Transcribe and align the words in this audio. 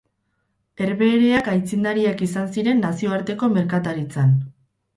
Herbehereak 0.85 1.49
aitzindariak 1.53 2.25
izan 2.29 2.51
ziren 2.57 2.83
nazioarteko 2.89 3.53
merkataritzan. 3.61 4.37